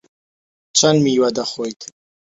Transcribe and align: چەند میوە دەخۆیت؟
چەند 0.77 0.97
میوە 1.05 1.29
دەخۆیت؟ 1.37 1.81